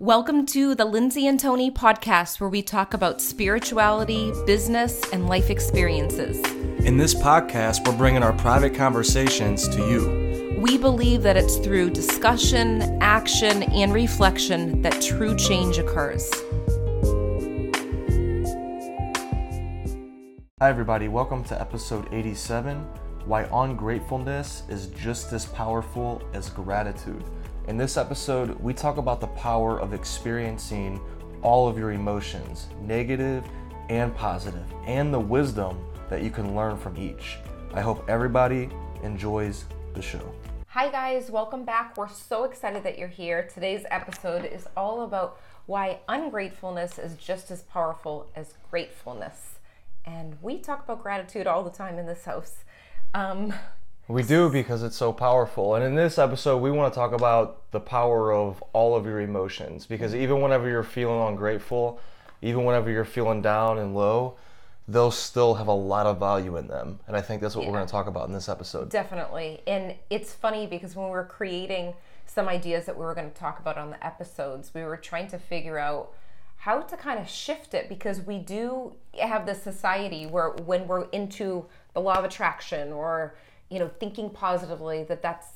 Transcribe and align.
Welcome 0.00 0.46
to 0.46 0.74
the 0.74 0.86
Lindsay 0.86 1.26
and 1.26 1.38
Tony 1.38 1.70
podcast, 1.70 2.40
where 2.40 2.48
we 2.48 2.62
talk 2.62 2.94
about 2.94 3.20
spirituality, 3.20 4.32
business, 4.46 4.98
and 5.12 5.28
life 5.28 5.50
experiences. 5.50 6.38
In 6.86 6.96
this 6.96 7.14
podcast, 7.14 7.86
we're 7.86 7.98
bringing 7.98 8.22
our 8.22 8.32
private 8.32 8.74
conversations 8.74 9.68
to 9.68 9.76
you. 9.90 10.58
We 10.58 10.78
believe 10.78 11.22
that 11.24 11.36
it's 11.36 11.58
through 11.58 11.90
discussion, 11.90 12.80
action, 13.02 13.62
and 13.64 13.92
reflection 13.92 14.80
that 14.80 15.02
true 15.02 15.36
change 15.36 15.76
occurs. 15.76 16.26
Hi, 20.60 20.70
everybody. 20.70 21.08
Welcome 21.08 21.44
to 21.44 21.60
episode 21.60 22.08
87 22.10 22.78
Why 23.26 23.42
Ungratefulness 23.52 24.62
is 24.70 24.86
Just 24.86 25.34
as 25.34 25.44
Powerful 25.44 26.22
as 26.32 26.48
Gratitude. 26.48 27.22
In 27.68 27.76
this 27.76 27.96
episode, 27.96 28.58
we 28.58 28.72
talk 28.72 28.96
about 28.96 29.20
the 29.20 29.26
power 29.28 29.78
of 29.78 29.92
experiencing 29.92 30.98
all 31.42 31.68
of 31.68 31.78
your 31.78 31.92
emotions, 31.92 32.68
negative 32.80 33.44
and 33.90 34.16
positive, 34.16 34.64
and 34.86 35.12
the 35.12 35.20
wisdom 35.20 35.78
that 36.08 36.22
you 36.22 36.30
can 36.30 36.56
learn 36.56 36.76
from 36.78 36.96
each. 36.96 37.38
I 37.74 37.82
hope 37.82 38.08
everybody 38.08 38.70
enjoys 39.02 39.66
the 39.94 40.00
show. 40.02 40.32
Hi, 40.68 40.90
guys, 40.90 41.30
welcome 41.30 41.64
back. 41.64 41.96
We're 41.96 42.08
so 42.08 42.44
excited 42.44 42.82
that 42.82 42.98
you're 42.98 43.08
here. 43.08 43.48
Today's 43.52 43.84
episode 43.90 44.46
is 44.46 44.66
all 44.76 45.02
about 45.02 45.38
why 45.66 45.98
ungratefulness 46.08 46.98
is 46.98 47.14
just 47.14 47.50
as 47.50 47.62
powerful 47.62 48.30
as 48.34 48.54
gratefulness. 48.70 49.58
And 50.06 50.38
we 50.40 50.58
talk 50.58 50.84
about 50.84 51.02
gratitude 51.02 51.46
all 51.46 51.62
the 51.62 51.70
time 51.70 51.98
in 51.98 52.06
this 52.06 52.24
house. 52.24 52.64
Um, 53.12 53.52
we 54.10 54.24
do 54.24 54.48
because 54.48 54.82
it's 54.82 54.96
so 54.96 55.12
powerful. 55.12 55.76
And 55.76 55.84
in 55.84 55.94
this 55.94 56.18
episode, 56.18 56.58
we 56.58 56.72
want 56.72 56.92
to 56.92 56.98
talk 56.98 57.12
about 57.12 57.70
the 57.70 57.78
power 57.78 58.32
of 58.32 58.62
all 58.72 58.96
of 58.96 59.06
your 59.06 59.20
emotions 59.20 59.86
because 59.86 60.14
even 60.16 60.40
whenever 60.40 60.68
you're 60.68 60.82
feeling 60.82 61.28
ungrateful, 61.28 62.00
even 62.42 62.64
whenever 62.64 62.90
you're 62.90 63.04
feeling 63.04 63.40
down 63.40 63.78
and 63.78 63.94
low, 63.94 64.36
they'll 64.88 65.12
still 65.12 65.54
have 65.54 65.68
a 65.68 65.72
lot 65.72 66.06
of 66.06 66.18
value 66.18 66.56
in 66.56 66.66
them. 66.66 66.98
And 67.06 67.16
I 67.16 67.20
think 67.20 67.40
that's 67.40 67.54
what 67.54 67.62
yeah. 67.62 67.70
we're 67.70 67.76
going 67.76 67.86
to 67.86 67.92
talk 67.92 68.08
about 68.08 68.26
in 68.26 68.34
this 68.34 68.48
episode. 68.48 68.88
Definitely. 68.88 69.60
And 69.68 69.94
it's 70.10 70.32
funny 70.32 70.66
because 70.66 70.96
when 70.96 71.06
we 71.06 71.12
were 71.12 71.24
creating 71.24 71.94
some 72.26 72.48
ideas 72.48 72.86
that 72.86 72.96
we 72.96 73.04
were 73.04 73.14
going 73.14 73.30
to 73.30 73.38
talk 73.38 73.60
about 73.60 73.78
on 73.78 73.90
the 73.90 74.04
episodes, 74.04 74.72
we 74.74 74.82
were 74.82 74.96
trying 74.96 75.28
to 75.28 75.38
figure 75.38 75.78
out 75.78 76.12
how 76.56 76.80
to 76.80 76.96
kind 76.96 77.20
of 77.20 77.28
shift 77.28 77.74
it 77.74 77.88
because 77.88 78.20
we 78.20 78.38
do 78.38 78.92
have 79.20 79.46
this 79.46 79.62
society 79.62 80.26
where 80.26 80.50
when 80.50 80.88
we're 80.88 81.04
into 81.10 81.66
the 81.94 82.00
law 82.00 82.14
of 82.14 82.24
attraction 82.24 82.92
or 82.92 83.34
you 83.70 83.78
know, 83.78 83.90
thinking 84.00 84.30
positively 84.30 85.04
that 85.04 85.22
that's 85.22 85.46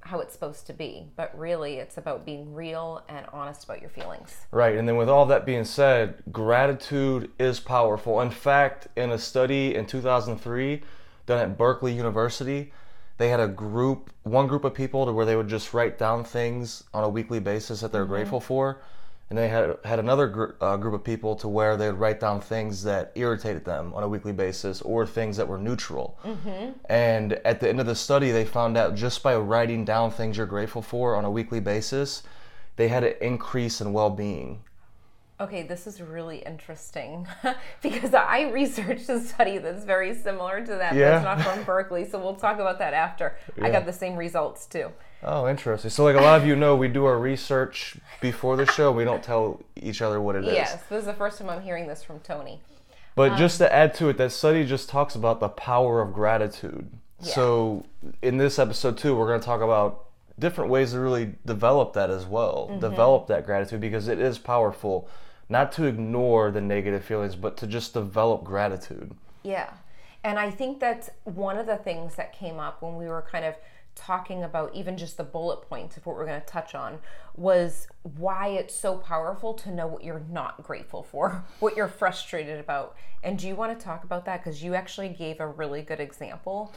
how 0.00 0.20
it's 0.20 0.32
supposed 0.32 0.66
to 0.66 0.72
be. 0.72 1.06
But 1.16 1.36
really, 1.38 1.74
it's 1.74 1.98
about 1.98 2.24
being 2.24 2.54
real 2.54 3.02
and 3.08 3.26
honest 3.32 3.64
about 3.64 3.80
your 3.80 3.90
feelings. 3.90 4.46
Right. 4.50 4.76
And 4.76 4.86
then, 4.88 4.96
with 4.96 5.08
all 5.08 5.26
that 5.26 5.44
being 5.44 5.64
said, 5.64 6.22
gratitude 6.30 7.30
is 7.38 7.60
powerful. 7.60 8.20
In 8.20 8.30
fact, 8.30 8.88
in 8.96 9.10
a 9.10 9.18
study 9.18 9.74
in 9.74 9.86
2003 9.86 10.82
done 11.26 11.38
at 11.38 11.58
Berkeley 11.58 11.92
University, 11.92 12.72
they 13.16 13.28
had 13.28 13.40
a 13.40 13.48
group, 13.48 14.10
one 14.24 14.46
group 14.46 14.64
of 14.64 14.74
people 14.74 15.06
to 15.06 15.12
where 15.12 15.26
they 15.26 15.36
would 15.36 15.48
just 15.48 15.72
write 15.72 15.98
down 15.98 16.24
things 16.24 16.84
on 16.92 17.04
a 17.04 17.08
weekly 17.08 17.40
basis 17.40 17.80
that 17.80 17.92
they're 17.92 18.02
mm-hmm. 18.02 18.12
grateful 18.12 18.40
for 18.40 18.80
and 19.30 19.38
they 19.38 19.48
had 19.48 19.78
had 19.84 19.98
another 19.98 20.26
gr- 20.26 20.50
uh, 20.60 20.76
group 20.76 20.94
of 20.94 21.02
people 21.02 21.34
to 21.36 21.48
where 21.48 21.76
they 21.76 21.90
would 21.90 21.98
write 21.98 22.20
down 22.20 22.40
things 22.40 22.82
that 22.84 23.12
irritated 23.14 23.64
them 23.64 23.92
on 23.94 24.02
a 24.02 24.08
weekly 24.08 24.32
basis 24.32 24.82
or 24.82 25.06
things 25.06 25.36
that 25.36 25.48
were 25.48 25.58
neutral. 25.58 26.18
Mm-hmm. 26.24 26.72
And 26.88 27.32
at 27.44 27.60
the 27.60 27.68
end 27.68 27.80
of 27.80 27.86
the 27.86 27.94
study, 27.94 28.30
they 28.30 28.44
found 28.44 28.76
out 28.76 28.94
just 28.94 29.22
by 29.22 29.34
writing 29.36 29.84
down 29.84 30.10
things 30.10 30.36
you're 30.36 30.46
grateful 30.46 30.82
for 30.82 31.16
on 31.16 31.24
a 31.24 31.30
weekly 31.30 31.60
basis, 31.60 32.22
they 32.76 32.88
had 32.88 33.04
an 33.04 33.14
increase 33.20 33.80
in 33.80 33.92
well-being. 33.92 34.62
Okay, 35.40 35.64
this 35.64 35.88
is 35.88 36.00
really 36.00 36.38
interesting 36.38 37.26
because 37.82 38.14
I 38.14 38.50
researched 38.52 39.08
a 39.08 39.20
study 39.20 39.58
that's 39.58 39.84
very 39.84 40.14
similar 40.14 40.64
to 40.64 40.74
that, 40.76 40.94
yeah. 40.94 41.10
but 41.10 41.16
it's 41.16 41.44
not 41.44 41.54
from 41.54 41.64
Berkeley. 41.66 42.04
So 42.04 42.18
we'll 42.20 42.36
talk 42.36 42.60
about 42.60 42.78
that 42.78 42.94
after. 42.94 43.36
Yeah. 43.56 43.66
I 43.66 43.70
got 43.70 43.84
the 43.84 43.92
same 43.92 44.14
results 44.16 44.66
too. 44.66 44.92
Oh, 45.24 45.48
interesting. 45.48 45.90
So, 45.90 46.04
like 46.04 46.16
a 46.16 46.20
lot 46.20 46.40
of 46.40 46.46
you 46.46 46.54
know, 46.54 46.76
we 46.76 46.86
do 46.86 47.04
our 47.06 47.18
research 47.18 47.96
before 48.20 48.56
the 48.56 48.66
show. 48.66 48.92
We 48.92 49.04
don't 49.04 49.22
tell 49.22 49.60
each 49.74 50.02
other 50.02 50.20
what 50.20 50.36
it 50.36 50.44
is. 50.44 50.52
Yes, 50.52 50.82
this 50.88 51.00
is 51.00 51.06
the 51.06 51.14
first 51.14 51.38
time 51.38 51.48
I'm 51.48 51.62
hearing 51.62 51.88
this 51.88 52.04
from 52.04 52.20
Tony. 52.20 52.60
But 53.16 53.32
um, 53.32 53.38
just 53.38 53.58
to 53.58 53.72
add 53.72 53.94
to 53.94 54.10
it, 54.10 54.18
that 54.18 54.32
study 54.32 54.64
just 54.64 54.88
talks 54.88 55.14
about 55.14 55.40
the 55.40 55.48
power 55.48 56.02
of 56.02 56.12
gratitude. 56.12 56.90
Yeah. 57.20 57.34
So, 57.34 57.86
in 58.22 58.36
this 58.36 58.58
episode 58.58 58.98
too, 58.98 59.16
we're 59.16 59.26
going 59.26 59.40
to 59.40 59.46
talk 59.46 59.62
about 59.62 60.03
different 60.38 60.70
ways 60.70 60.92
to 60.92 61.00
really 61.00 61.34
develop 61.46 61.92
that 61.94 62.10
as 62.10 62.26
well. 62.26 62.68
Mm-hmm. 62.70 62.80
Develop 62.80 63.26
that 63.28 63.46
gratitude 63.46 63.80
because 63.80 64.08
it 64.08 64.18
is 64.18 64.38
powerful. 64.38 65.08
Not 65.48 65.72
to 65.72 65.84
ignore 65.84 66.50
the 66.50 66.60
negative 66.60 67.04
feelings, 67.04 67.36
but 67.36 67.56
to 67.58 67.66
just 67.66 67.94
develop 67.94 68.44
gratitude. 68.44 69.14
Yeah. 69.42 69.70
And 70.22 70.38
I 70.38 70.50
think 70.50 70.80
that's 70.80 71.10
one 71.24 71.58
of 71.58 71.66
the 71.66 71.76
things 71.76 72.14
that 72.16 72.32
came 72.32 72.58
up 72.58 72.82
when 72.82 72.96
we 72.96 73.06
were 73.06 73.26
kind 73.30 73.44
of 73.44 73.54
talking 73.94 74.42
about 74.42 74.74
even 74.74 74.96
just 74.96 75.16
the 75.16 75.24
bullet 75.24 75.62
points 75.68 75.96
of 75.96 76.04
what 76.06 76.16
we're 76.16 76.26
going 76.26 76.40
to 76.40 76.46
touch 76.46 76.74
on 76.74 76.98
was 77.36 77.86
why 78.16 78.48
it's 78.48 78.74
so 78.74 78.96
powerful 78.96 79.54
to 79.54 79.70
know 79.70 79.86
what 79.86 80.02
you're 80.02 80.24
not 80.30 80.62
grateful 80.62 81.02
for, 81.02 81.44
what 81.60 81.76
you're 81.76 81.88
frustrated 81.88 82.58
about. 82.58 82.96
And 83.22 83.38
do 83.38 83.46
you 83.46 83.54
want 83.54 83.78
to 83.78 83.84
talk 83.84 84.04
about 84.04 84.24
that? 84.24 84.42
Because 84.42 84.62
you 84.62 84.74
actually 84.74 85.08
gave 85.10 85.40
a 85.40 85.46
really 85.46 85.82
good 85.82 86.00
example. 86.00 86.72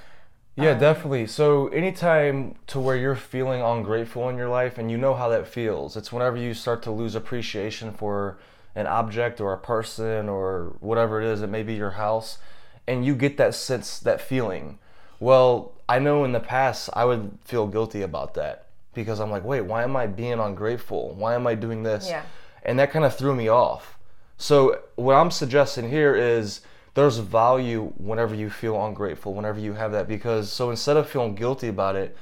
Yeah, 0.58 0.72
um, 0.72 0.80
definitely. 0.80 1.28
So, 1.28 1.68
anytime 1.68 2.56
to 2.68 2.80
where 2.80 2.96
you're 2.96 3.16
feeling 3.16 3.62
ungrateful 3.62 4.28
in 4.30 4.38
your 4.38 4.50
life 4.50 4.78
and 4.78 4.90
you 4.90 4.98
know 4.98 5.14
how 5.14 5.30
that 5.30 5.48
feels, 5.48 5.96
it's 5.96 6.12
whenever 6.12 6.36
you 6.36 6.54
start 6.54 6.82
to 6.84 6.92
lose 6.92 7.14
appreciation 7.14 7.94
for 7.94 8.40
an 8.76 8.88
object 8.88 9.40
or 9.40 9.54
a 9.54 9.58
person 9.58 10.28
or 10.28 10.76
whatever 10.80 11.22
it 11.22 11.28
is, 11.28 11.42
it 11.42 11.48
may 11.48 11.64
be 11.64 11.76
your 11.76 11.92
house, 11.92 12.40
and 12.88 13.06
you 13.06 13.16
get 13.16 13.38
that 13.38 13.54
sense, 13.54 14.00
that 14.00 14.20
feeling. 14.20 14.80
Well, 15.20 15.74
I 15.88 16.00
know 16.00 16.24
in 16.24 16.32
the 16.32 16.40
past 16.40 16.90
I 16.94 17.06
would 17.06 17.38
feel 17.44 17.68
guilty 17.68 18.02
about 18.02 18.34
that 18.34 18.68
because 18.94 19.20
I'm 19.20 19.30
like, 19.30 19.44
wait, 19.44 19.62
why 19.62 19.84
am 19.84 19.96
I 19.96 20.08
being 20.08 20.40
ungrateful? 20.40 21.14
Why 21.14 21.36
am 21.36 21.46
I 21.46 21.54
doing 21.54 21.84
this? 21.84 22.10
Yeah. 22.10 22.24
And 22.64 22.80
that 22.80 22.92
kind 22.92 23.06
of 23.06 23.16
threw 23.16 23.36
me 23.36 23.48
off. 23.48 23.98
So 24.38 24.82
what 24.96 25.14
I'm 25.14 25.32
suggesting 25.32 25.90
here 25.90 26.16
is 26.16 26.62
there's 26.98 27.20
value 27.20 27.94
whenever 27.98 28.34
you 28.36 28.50
feel 28.50 28.86
ungrateful, 28.86 29.34
whenever 29.34 29.60
you 29.60 29.74
have 29.74 29.92
that 29.92 30.08
because 30.08 30.52
so 30.52 30.70
instead 30.72 30.98
of 30.98 31.08
feeling 31.08 31.36
guilty 31.36 31.68
about 31.68 31.96
it, 31.96 32.18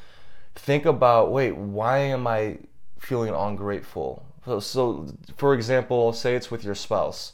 think 0.56 0.86
about, 0.86 1.32
wait, 1.32 1.56
why 1.56 2.00
am 2.00 2.28
I 2.28 2.58
feeling 3.00 3.34
ungrateful? 3.34 4.26
So, 4.46 4.60
so 4.60 5.08
for 5.38 5.54
example, 5.54 6.14
say 6.14 6.36
it's 6.36 6.52
with 6.52 6.64
your 6.64 6.76
spouse, 6.76 7.34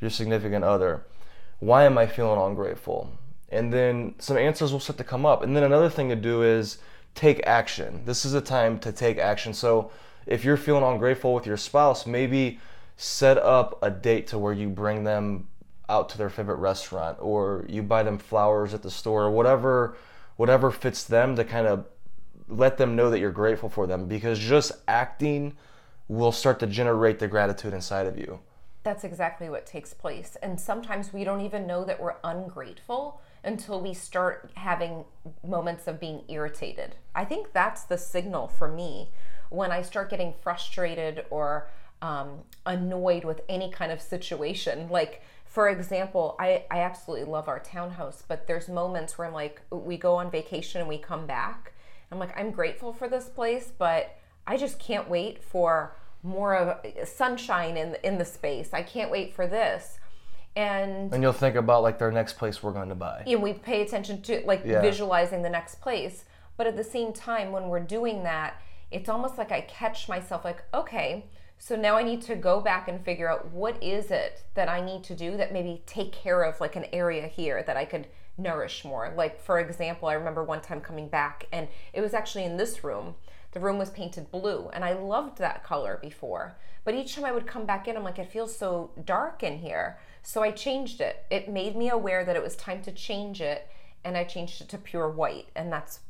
your 0.00 0.10
significant 0.10 0.64
other. 0.64 1.04
Why 1.60 1.84
am 1.84 1.98
I 1.98 2.06
feeling 2.06 2.40
ungrateful? 2.40 3.12
and 3.50 3.72
then 3.72 4.14
some 4.18 4.36
answers 4.36 4.72
will 4.72 4.80
start 4.80 4.98
to 4.98 5.04
come 5.04 5.24
up. 5.24 5.42
And 5.42 5.56
then 5.56 5.64
another 5.64 5.88
thing 5.88 6.08
to 6.10 6.16
do 6.16 6.42
is 6.42 6.78
take 7.14 7.46
action. 7.46 8.02
This 8.04 8.24
is 8.24 8.34
a 8.34 8.40
time 8.40 8.78
to 8.80 8.92
take 8.92 9.18
action. 9.18 9.54
So 9.54 9.90
if 10.26 10.44
you're 10.44 10.56
feeling 10.56 10.84
ungrateful 10.84 11.32
with 11.34 11.46
your 11.46 11.56
spouse, 11.56 12.06
maybe 12.06 12.60
set 12.96 13.38
up 13.38 13.78
a 13.82 13.90
date 13.90 14.26
to 14.28 14.38
where 14.38 14.52
you 14.52 14.68
bring 14.68 15.04
them 15.04 15.48
out 15.88 16.08
to 16.10 16.18
their 16.18 16.30
favorite 16.30 16.56
restaurant 16.56 17.16
or 17.20 17.64
you 17.68 17.82
buy 17.82 18.02
them 18.02 18.18
flowers 18.18 18.74
at 18.74 18.82
the 18.82 18.90
store 18.90 19.24
or 19.24 19.30
whatever 19.30 19.96
whatever 20.36 20.70
fits 20.70 21.02
them 21.04 21.34
to 21.36 21.44
kind 21.44 21.66
of 21.66 21.84
let 22.48 22.78
them 22.78 22.96
know 22.96 23.10
that 23.10 23.18
you're 23.18 23.30
grateful 23.30 23.68
for 23.68 23.86
them 23.86 24.06
because 24.06 24.38
just 24.38 24.72
acting 24.86 25.54
will 26.08 26.32
start 26.32 26.58
to 26.60 26.66
generate 26.66 27.18
the 27.18 27.28
gratitude 27.28 27.74
inside 27.74 28.06
of 28.06 28.18
you. 28.18 28.40
That's 28.82 29.04
exactly 29.04 29.50
what 29.50 29.66
takes 29.66 29.92
place. 29.92 30.36
And 30.42 30.58
sometimes 30.58 31.12
we 31.12 31.24
don't 31.24 31.42
even 31.42 31.66
know 31.66 31.84
that 31.84 32.00
we're 32.00 32.14
ungrateful 32.24 33.20
until 33.44 33.80
we 33.80 33.92
start 33.92 34.50
having 34.54 35.04
moments 35.46 35.86
of 35.86 36.00
being 36.00 36.22
irritated. 36.28 36.94
I 37.14 37.24
think 37.24 37.52
that's 37.52 37.82
the 37.82 37.98
signal 37.98 38.48
for 38.48 38.68
me 38.68 39.10
when 39.50 39.70
I 39.70 39.82
start 39.82 40.08
getting 40.08 40.34
frustrated 40.40 41.26
or 41.30 41.68
um, 42.00 42.40
annoyed 42.64 43.24
with 43.24 43.42
any 43.48 43.70
kind 43.70 43.92
of 43.92 44.00
situation. 44.00 44.88
Like, 44.88 45.22
for 45.58 45.68
example, 45.68 46.36
I, 46.38 46.66
I 46.70 46.82
absolutely 46.82 47.26
love 47.26 47.48
our 47.48 47.58
townhouse, 47.58 48.22
but 48.28 48.46
there's 48.46 48.68
moments 48.68 49.18
where 49.18 49.26
I'm 49.26 49.34
like, 49.34 49.60
we 49.72 49.96
go 49.96 50.14
on 50.14 50.30
vacation 50.30 50.80
and 50.80 50.88
we 50.88 50.98
come 50.98 51.26
back. 51.26 51.72
I'm 52.12 52.20
like, 52.20 52.32
I'm 52.38 52.52
grateful 52.52 52.92
for 52.92 53.08
this 53.08 53.28
place, 53.28 53.72
but 53.76 54.16
I 54.46 54.56
just 54.56 54.78
can't 54.78 55.10
wait 55.10 55.42
for 55.42 55.96
more 56.22 56.54
of 56.54 57.08
sunshine 57.08 57.76
in 57.76 57.96
in 58.04 58.18
the 58.18 58.24
space. 58.24 58.70
I 58.72 58.84
can't 58.84 59.10
wait 59.10 59.34
for 59.34 59.48
this 59.48 59.98
and 60.54 61.12
and 61.12 61.24
you'll 61.24 61.32
think 61.32 61.56
about 61.56 61.82
like 61.82 61.98
their 61.98 62.12
next 62.12 62.34
place 62.34 62.62
we're 62.62 62.72
going 62.72 62.88
to 62.88 62.94
buy 62.94 63.24
and 63.26 63.42
we 63.42 63.52
pay 63.52 63.82
attention 63.82 64.22
to 64.22 64.40
like 64.46 64.62
yeah. 64.64 64.80
visualizing 64.80 65.42
the 65.42 65.50
next 65.50 65.80
place 65.80 66.24
but 66.56 66.66
at 66.66 66.76
the 66.76 66.84
same 66.84 67.12
time 67.12 67.52
when 67.52 67.68
we're 67.68 67.78
doing 67.78 68.24
that 68.24 68.60
it's 68.90 69.08
almost 69.08 69.38
like 69.38 69.52
i 69.52 69.60
catch 69.60 70.08
myself 70.08 70.44
like 70.44 70.64
okay 70.72 71.26
so 71.58 71.76
now 71.76 71.96
i 71.96 72.02
need 72.02 72.22
to 72.22 72.36
go 72.36 72.60
back 72.60 72.88
and 72.88 73.04
figure 73.04 73.30
out 73.30 73.50
what 73.50 73.82
is 73.82 74.10
it 74.10 74.42
that 74.54 74.68
i 74.68 74.80
need 74.80 75.02
to 75.02 75.14
do 75.14 75.36
that 75.36 75.52
maybe 75.52 75.82
take 75.86 76.12
care 76.12 76.42
of 76.42 76.60
like 76.60 76.76
an 76.76 76.86
area 76.92 77.26
here 77.26 77.62
that 77.62 77.76
i 77.76 77.84
could 77.84 78.06
nourish 78.36 78.84
more 78.84 79.12
like 79.16 79.40
for 79.40 79.58
example 79.58 80.08
i 80.08 80.12
remember 80.12 80.44
one 80.44 80.60
time 80.60 80.80
coming 80.80 81.08
back 81.08 81.46
and 81.50 81.66
it 81.92 82.00
was 82.00 82.14
actually 82.14 82.44
in 82.44 82.56
this 82.56 82.84
room 82.84 83.14
the 83.52 83.60
room 83.60 83.78
was 83.78 83.90
painted 83.90 84.30
blue 84.30 84.68
and 84.72 84.84
I 84.84 84.92
loved 84.92 85.38
that 85.38 85.64
color 85.64 85.98
before. 86.00 86.56
But 86.84 86.94
each 86.94 87.14
time 87.14 87.24
I 87.24 87.32
would 87.32 87.46
come 87.46 87.66
back 87.66 87.88
in, 87.88 87.96
I'm 87.96 88.04
like, 88.04 88.18
it 88.18 88.30
feels 88.30 88.54
so 88.54 88.90
dark 89.04 89.42
in 89.42 89.58
here. 89.58 89.98
So 90.22 90.42
I 90.42 90.50
changed 90.50 91.00
it. 91.00 91.24
It 91.30 91.48
made 91.48 91.76
me 91.76 91.88
aware 91.88 92.24
that 92.24 92.36
it 92.36 92.42
was 92.42 92.56
time 92.56 92.82
to 92.82 92.92
change 92.92 93.40
it 93.40 93.68
and 94.04 94.16
I 94.16 94.24
changed 94.24 94.60
it 94.60 94.68
to 94.70 94.78
pure 94.78 95.08
white. 95.08 95.48
And 95.56 95.72
that's 95.72 96.00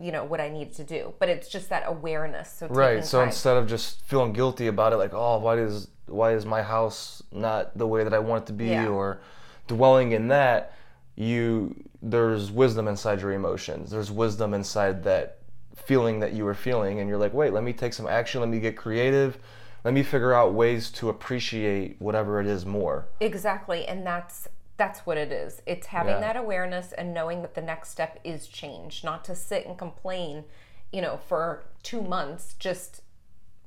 you 0.00 0.12
know 0.12 0.24
what 0.24 0.40
I 0.40 0.48
needed 0.48 0.74
to 0.74 0.84
do. 0.84 1.14
But 1.18 1.28
it's 1.28 1.48
just 1.48 1.68
that 1.70 1.84
awareness. 1.86 2.52
So 2.52 2.66
Right. 2.68 3.04
So 3.04 3.18
time. 3.20 3.28
instead 3.28 3.56
of 3.56 3.66
just 3.66 4.02
feeling 4.02 4.32
guilty 4.32 4.66
about 4.66 4.92
it, 4.92 4.96
like, 4.96 5.14
oh, 5.14 5.38
why 5.38 5.58
is 5.58 5.88
why 6.06 6.32
is 6.34 6.46
my 6.46 6.62
house 6.62 7.22
not 7.32 7.76
the 7.76 7.86
way 7.86 8.04
that 8.04 8.14
I 8.14 8.20
want 8.20 8.44
it 8.44 8.46
to 8.46 8.52
be, 8.52 8.66
Yeah. 8.66 8.88
or 8.88 9.20
dwelling 9.66 10.12
in 10.12 10.28
that, 10.28 10.72
you 11.16 11.74
there's 12.02 12.52
wisdom 12.52 12.86
inside 12.86 13.20
your 13.20 13.32
emotions. 13.32 13.90
There's 13.90 14.10
wisdom 14.12 14.54
inside 14.54 15.02
that 15.04 15.38
feeling 15.74 16.20
that 16.20 16.32
you 16.32 16.44
were 16.44 16.54
feeling, 16.54 17.00
and 17.00 17.08
you're 17.08 17.18
like, 17.18 17.34
wait, 17.34 17.52
let 17.52 17.64
me 17.64 17.72
take 17.72 17.92
some 17.92 18.06
action. 18.06 18.40
Let 18.40 18.50
me 18.50 18.60
get 18.60 18.76
creative. 18.76 19.38
Let 19.84 19.94
me 19.94 20.02
figure 20.02 20.32
out 20.34 20.52
ways 20.52 20.90
to 20.92 21.08
appreciate 21.08 21.96
whatever 22.00 22.40
it 22.40 22.46
is 22.46 22.66
more. 22.66 23.06
Exactly, 23.20 23.86
and 23.86 24.04
that's 24.06 24.48
that's 24.76 25.00
what 25.06 25.16
it 25.16 25.32
is. 25.32 25.62
It's 25.66 25.86
having 25.86 26.14
Yeah. 26.14 26.20
that 26.20 26.36
awareness 26.36 26.92
and 26.92 27.14
knowing 27.14 27.42
that 27.42 27.54
the 27.54 27.62
next 27.62 27.90
step 27.90 28.18
is 28.24 28.46
change, 28.46 29.02
not 29.02 29.24
to 29.24 29.34
sit 29.34 29.66
and 29.66 29.78
complain, 29.78 30.44
you 30.92 31.00
know, 31.00 31.16
for 31.16 31.64
2 31.82 32.02
months, 32.02 32.54
just 32.58 33.02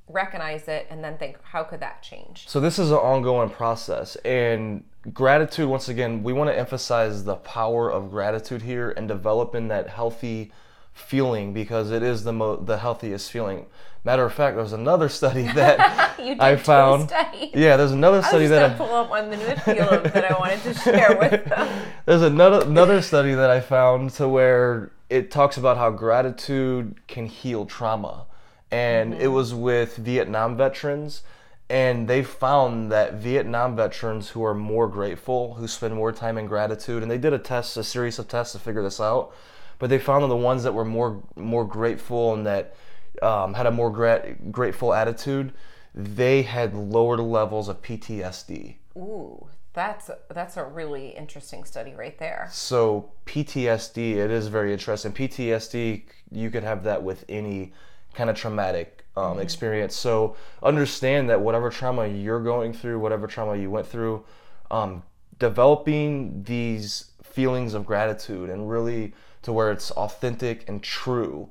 recognize 0.08 0.66
it 0.66 0.86
and 0.90 1.04
then 1.04 1.16
think 1.18 1.38
how 1.42 1.62
could 1.62 1.80
that 1.80 2.02
change? 2.02 2.48
So 2.48 2.58
this 2.60 2.78
is 2.78 2.90
an 2.90 2.96
ongoing 2.98 3.50
process, 3.50 4.16
and 4.16 4.84
gratitude. 5.12 5.68
Once 5.68 5.88
again, 5.88 6.22
we 6.22 6.32
want 6.32 6.50
to 6.50 6.58
emphasize 6.58 7.24
the 7.24 7.36
power 7.36 7.90
of 7.90 8.10
gratitude 8.10 8.62
here 8.62 8.90
and 8.90 9.06
developing 9.08 9.68
that 9.68 9.88
healthy 9.88 10.52
feeling 10.92 11.52
because 11.52 11.90
it 11.90 12.02
is 12.02 12.24
the 12.24 12.32
mo- 12.32 12.56
the 12.56 12.78
healthiest 12.78 13.30
feeling. 13.30 13.66
Matter 14.02 14.24
of 14.24 14.32
fact, 14.32 14.56
there's 14.56 14.72
another 14.72 15.08
study 15.08 15.42
that 15.54 16.18
I 16.18 16.56
found. 16.56 17.12
Yeah, 17.52 17.76
there's 17.76 17.92
another 17.92 18.18
I 18.18 18.28
study 18.28 18.44
just 18.44 18.52
that 18.52 18.70
I, 18.72 18.74
pull 18.74 18.94
up 18.94 19.10
one 19.10 19.28
manipulative 19.28 20.12
that 20.12 20.30
I 20.30 20.38
wanted 20.38 20.62
to 20.62 20.74
share 20.74 21.16
with 21.18 21.44
them. 21.48 21.86
there's 22.06 22.22
another 22.22 22.66
another 22.66 23.02
study 23.02 23.34
that 23.34 23.50
I 23.50 23.60
found 23.60 24.10
to 24.12 24.28
where 24.28 24.92
it 25.08 25.30
talks 25.30 25.56
about 25.56 25.76
how 25.76 25.90
gratitude 25.90 27.00
can 27.08 27.26
heal 27.26 27.66
trauma, 27.66 28.26
and 28.70 29.14
it 29.14 29.22
mm-hmm. 29.22 29.32
was 29.32 29.52
with 29.52 29.96
Vietnam 29.96 30.56
veterans, 30.56 31.22
and 31.68 32.08
they 32.08 32.22
found 32.22 32.92
that 32.92 33.14
Vietnam 33.14 33.76
veterans 33.76 34.30
who 34.30 34.44
are 34.44 34.54
more 34.54 34.88
grateful, 34.88 35.54
who 35.54 35.66
spend 35.66 35.94
more 35.94 36.12
time 36.12 36.38
in 36.38 36.46
gratitude, 36.46 37.02
and 37.02 37.10
they 37.10 37.18
did 37.18 37.32
a 37.32 37.38
test, 37.38 37.76
a 37.76 37.84
series 37.84 38.18
of 38.18 38.28
tests 38.28 38.52
to 38.52 38.58
figure 38.58 38.82
this 38.82 39.00
out, 39.00 39.32
but 39.80 39.90
they 39.90 39.98
found 39.98 40.22
that 40.22 40.28
the 40.28 40.36
ones 40.36 40.62
that 40.62 40.72
were 40.72 40.84
more 40.84 41.20
more 41.34 41.64
grateful 41.64 42.34
and 42.34 42.46
that 42.46 42.76
um, 43.22 43.54
had 43.54 43.66
a 43.66 43.70
more 43.72 43.90
gra- 43.90 44.36
grateful 44.52 44.94
attitude, 44.94 45.52
they 45.94 46.42
had 46.42 46.74
lower 46.74 47.16
levels 47.16 47.68
of 47.68 47.82
PTSD. 47.82 48.76
Ooh, 48.96 49.48
that's 49.72 50.10
that's 50.28 50.56
a 50.56 50.64
really 50.64 51.08
interesting 51.08 51.64
study 51.64 51.94
right 51.94 52.18
there. 52.18 52.48
So 52.52 53.10
PTSD, 53.26 54.16
it 54.16 54.30
is 54.30 54.46
very 54.46 54.72
interesting. 54.72 55.12
PTSD, 55.12 56.02
you 56.30 56.50
could 56.50 56.62
have 56.62 56.84
that 56.84 57.02
with 57.02 57.24
any 57.28 57.72
kind 58.14 58.28
of 58.28 58.36
traumatic 58.36 59.04
um, 59.16 59.38
experience. 59.38 59.96
So 59.96 60.36
understand 60.62 61.30
that 61.30 61.40
whatever 61.40 61.70
trauma 61.70 62.06
you're 62.06 62.42
going 62.42 62.72
through, 62.72 62.98
whatever 62.98 63.26
trauma 63.26 63.56
you 63.56 63.70
went 63.70 63.86
through, 63.86 64.24
um, 64.70 65.02
developing 65.38 66.42
these 66.42 67.12
feelings 67.22 67.74
of 67.74 67.86
gratitude 67.86 68.50
and 68.50 68.68
really 68.68 69.14
to 69.42 69.52
where 69.52 69.70
it's 69.70 69.90
authentic 69.92 70.68
and 70.68 70.82
true, 70.82 71.48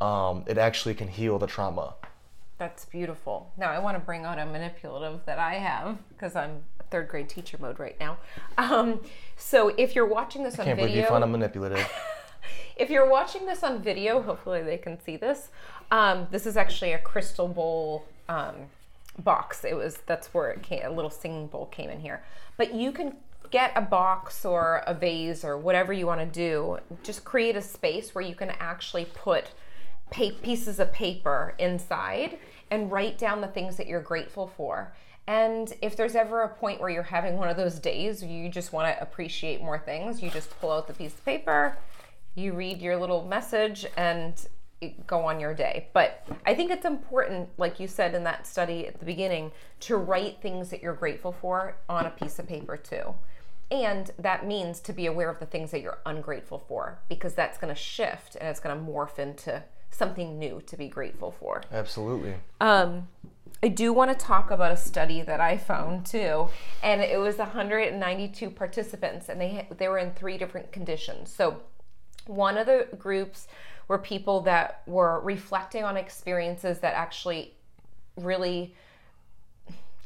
um, 0.00 0.44
it 0.46 0.58
actually 0.58 0.94
can 0.94 1.08
heal 1.08 1.38
the 1.38 1.46
trauma. 1.46 1.94
That's 2.58 2.86
beautiful. 2.86 3.52
Now 3.56 3.70
I 3.70 3.78
want 3.78 3.96
to 3.96 4.00
bring 4.00 4.24
out 4.24 4.38
a 4.38 4.46
manipulative 4.46 5.20
that 5.26 5.38
I 5.38 5.54
have 5.54 5.98
because 6.08 6.34
I'm 6.34 6.62
third 6.90 7.08
grade 7.08 7.28
teacher 7.28 7.58
mode 7.60 7.78
right 7.78 7.98
now. 8.00 8.18
Um, 8.56 9.00
so 9.36 9.68
if 9.76 9.94
you're 9.94 10.06
watching 10.06 10.42
this 10.42 10.58
on 10.58 10.66
Can't 10.66 10.80
you 10.80 10.86
video, 10.86 11.08
found 11.08 11.24
a 11.24 11.26
manipulative. 11.26 11.86
if 12.76 12.90
you're 12.90 13.08
watching 13.08 13.46
this 13.46 13.62
on 13.62 13.82
video, 13.82 14.22
hopefully 14.22 14.62
they 14.62 14.78
can 14.78 15.00
see 15.00 15.16
this. 15.16 15.50
Um, 15.90 16.28
this 16.30 16.46
is 16.46 16.56
actually 16.56 16.92
a 16.92 16.98
crystal 16.98 17.48
bowl 17.48 18.06
um, 18.28 18.54
box. 19.18 19.64
It 19.64 19.76
was 19.76 19.98
that's 20.06 20.32
where 20.32 20.50
it 20.50 20.62
came. 20.62 20.82
A 20.84 20.90
little 20.90 21.10
singing 21.10 21.46
bowl 21.46 21.66
came 21.66 21.90
in 21.90 22.00
here. 22.00 22.22
But 22.56 22.74
you 22.74 22.92
can 22.92 23.16
get 23.50 23.72
a 23.74 23.80
box 23.80 24.44
or 24.44 24.82
a 24.86 24.94
vase 24.94 25.44
or 25.44 25.56
whatever 25.56 25.92
you 25.92 26.06
want 26.06 26.20
to 26.20 26.26
do. 26.26 26.78
Just 27.02 27.24
create 27.24 27.56
a 27.56 27.62
space 27.62 28.14
where 28.14 28.24
you 28.24 28.34
can 28.34 28.50
actually 28.60 29.06
put 29.06 29.50
pa- 30.10 30.30
pieces 30.42 30.78
of 30.78 30.92
paper 30.92 31.54
inside 31.58 32.38
and 32.70 32.90
write 32.90 33.18
down 33.18 33.40
the 33.40 33.46
things 33.48 33.76
that 33.76 33.86
you're 33.86 34.00
grateful 34.00 34.46
for. 34.56 34.92
And 35.26 35.72
if 35.82 35.96
there's 35.96 36.14
ever 36.14 36.42
a 36.42 36.48
point 36.48 36.80
where 36.80 36.90
you're 36.90 37.02
having 37.02 37.36
one 37.36 37.48
of 37.48 37.56
those 37.56 37.78
days, 37.78 38.22
you 38.22 38.48
just 38.48 38.72
want 38.72 38.94
to 38.94 39.02
appreciate 39.02 39.60
more 39.60 39.78
things, 39.78 40.22
you 40.22 40.30
just 40.30 40.58
pull 40.60 40.70
out 40.70 40.86
the 40.86 40.94
piece 40.94 41.14
of 41.14 41.24
paper, 41.24 41.76
you 42.36 42.52
read 42.52 42.80
your 42.80 42.96
little 42.96 43.24
message, 43.26 43.86
and 43.96 44.46
go 45.06 45.24
on 45.24 45.40
your 45.40 45.54
day. 45.54 45.88
But 45.92 46.26
I 46.44 46.54
think 46.54 46.70
it's 46.70 46.84
important, 46.84 47.48
like 47.58 47.80
you 47.80 47.88
said 47.88 48.14
in 48.14 48.24
that 48.24 48.46
study 48.46 48.86
at 48.86 48.98
the 48.98 49.06
beginning, 49.06 49.52
to 49.80 49.96
write 49.96 50.40
things 50.40 50.68
that 50.70 50.82
you're 50.82 50.94
grateful 50.94 51.32
for 51.32 51.76
on 51.88 52.06
a 52.06 52.10
piece 52.10 52.38
of 52.38 52.46
paper 52.46 52.76
too. 52.76 53.14
And 53.70 54.10
that 54.18 54.46
means 54.46 54.80
to 54.80 54.92
be 54.92 55.06
aware 55.06 55.28
of 55.28 55.40
the 55.40 55.46
things 55.46 55.72
that 55.72 55.80
you're 55.80 55.98
ungrateful 56.06 56.64
for 56.68 57.00
because 57.08 57.34
that's 57.34 57.58
going 57.58 57.74
to 57.74 57.80
shift 57.80 58.36
and 58.36 58.48
it's 58.48 58.60
going 58.60 58.76
to 58.76 58.82
morph 58.84 59.18
into 59.18 59.64
something 59.90 60.38
new 60.38 60.62
to 60.66 60.76
be 60.76 60.88
grateful 60.88 61.32
for. 61.32 61.62
Absolutely. 61.72 62.34
Um, 62.60 63.08
I 63.62 63.68
do 63.68 63.92
want 63.92 64.16
to 64.16 64.16
talk 64.16 64.50
about 64.50 64.70
a 64.70 64.76
study 64.76 65.22
that 65.22 65.40
I 65.40 65.56
found 65.56 66.06
too, 66.06 66.48
and 66.82 67.00
it 67.00 67.18
was 67.18 67.38
192 67.38 68.50
participants, 68.50 69.28
and 69.28 69.40
they 69.40 69.66
they 69.76 69.88
were 69.88 69.98
in 69.98 70.12
three 70.12 70.36
different 70.36 70.72
conditions. 70.72 71.32
So, 71.34 71.62
one 72.26 72.58
of 72.58 72.66
the 72.66 72.86
groups 72.98 73.48
were 73.88 73.98
people 73.98 74.42
that 74.42 74.82
were 74.86 75.20
reflecting 75.20 75.84
on 75.84 75.96
experiences 75.96 76.80
that 76.80 76.94
actually 76.94 77.54
really 78.16 78.74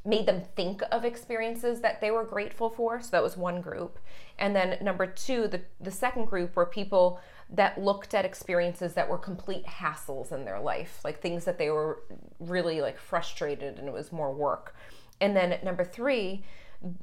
made 0.05 0.27
them 0.27 0.43
think 0.57 0.83
of 0.91 1.05
experiences 1.05 1.81
that 1.81 2.01
they 2.01 2.11
were 2.11 2.25
grateful 2.25 2.71
for. 2.71 3.01
So 3.01 3.11
that 3.11 3.23
was 3.23 3.37
one 3.37 3.61
group. 3.61 3.99
And 4.39 4.57
then 4.57 4.79
number 4.83 5.07
two, 5.07 5.47
the, 5.47 5.61
the 5.81 5.91
second 5.91 6.27
group 6.27 6.57
were 6.57 6.67
people 6.67 7.21
that 7.51 7.81
looked 7.81 8.15
at 8.15 8.25
experiences 8.25 8.95
that 8.95 9.09
were 9.09 9.19
complete 9.19 9.67
hassles 9.67 10.33
in 10.33 10.45
their 10.45 10.61
life, 10.61 11.01
like 11.05 11.21
things 11.21 11.45
that 11.45 11.59
they 11.59 11.71
were 11.71 12.03
really 12.39 12.81
like 12.81 12.99
frustrated 12.99 13.79
and 13.79 13.89
it 13.89 13.93
was 13.93 14.13
more 14.13 14.33
work. 14.33 14.75
And 15.21 15.37
then 15.37 15.59
number 15.63 15.85
three, 15.85 16.45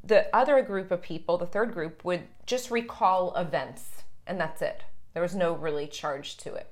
the 0.04 0.36
other 0.36 0.62
group 0.64 0.90
of 0.90 1.02
people, 1.02 1.38
the 1.38 1.46
third 1.46 1.74
group, 1.74 2.04
would 2.04 2.24
just 2.46 2.72
recall 2.72 3.36
events 3.36 4.04
and 4.26 4.40
that's 4.40 4.62
it. 4.62 4.84
There 5.14 5.22
was 5.22 5.36
no 5.36 5.54
really 5.54 5.88
charge 5.88 6.38
to 6.38 6.54
it. 6.56 6.72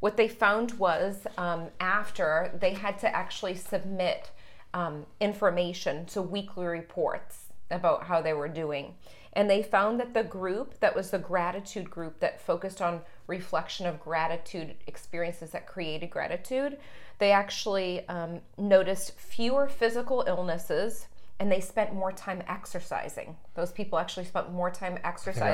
What 0.00 0.16
they 0.16 0.28
found 0.28 0.72
was 0.72 1.26
um, 1.38 1.68
after 1.80 2.52
they 2.60 2.74
had 2.74 2.98
to 3.00 3.14
actually 3.14 3.54
submit 3.54 4.30
um, 4.74 5.06
information, 5.20 6.06
so 6.08 6.20
weekly 6.20 6.66
reports 6.66 7.46
about 7.70 8.04
how 8.04 8.20
they 8.20 8.34
were 8.34 8.48
doing. 8.48 8.94
And 9.32 9.48
they 9.48 9.62
found 9.62 9.98
that 10.00 10.14
the 10.14 10.22
group 10.22 10.78
that 10.80 10.94
was 10.94 11.10
the 11.10 11.18
gratitude 11.18 11.90
group 11.90 12.20
that 12.20 12.40
focused 12.40 12.82
on 12.82 13.00
reflection 13.26 13.86
of 13.86 14.00
gratitude 14.00 14.74
experiences 14.86 15.50
that 15.50 15.66
created 15.66 16.10
gratitude, 16.10 16.76
they 17.18 17.32
actually 17.32 18.06
um, 18.08 18.40
noticed 18.58 19.18
fewer 19.18 19.68
physical 19.68 20.24
illnesses 20.26 21.06
and 21.40 21.50
they 21.50 21.60
spent 21.60 21.92
more 21.92 22.12
time 22.12 22.42
exercising. 22.46 23.36
Those 23.54 23.72
people 23.72 23.98
actually 23.98 24.26
spent 24.26 24.52
more 24.52 24.70
time 24.70 24.98